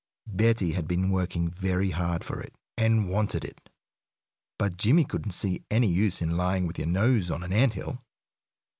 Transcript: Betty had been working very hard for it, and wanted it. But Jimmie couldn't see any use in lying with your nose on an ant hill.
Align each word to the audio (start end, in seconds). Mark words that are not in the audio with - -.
Betty 0.33 0.71
had 0.71 0.87
been 0.87 1.11
working 1.11 1.47
very 1.51 1.91
hard 1.91 2.23
for 2.23 2.41
it, 2.41 2.55
and 2.75 3.07
wanted 3.07 3.45
it. 3.45 3.69
But 4.57 4.75
Jimmie 4.75 5.05
couldn't 5.05 5.29
see 5.33 5.63
any 5.69 5.93
use 5.93 6.23
in 6.23 6.35
lying 6.35 6.65
with 6.65 6.79
your 6.79 6.87
nose 6.87 7.29
on 7.29 7.43
an 7.43 7.53
ant 7.53 7.73
hill. 7.73 8.01